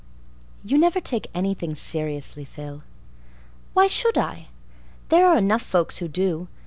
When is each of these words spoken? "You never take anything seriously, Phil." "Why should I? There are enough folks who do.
"You 0.65 0.79
never 0.79 0.99
take 0.99 1.27
anything 1.35 1.75
seriously, 1.75 2.43
Phil." 2.43 2.81
"Why 3.75 3.85
should 3.85 4.17
I? 4.17 4.47
There 5.09 5.27
are 5.27 5.37
enough 5.37 5.61
folks 5.61 5.99
who 5.99 6.07
do. 6.07 6.47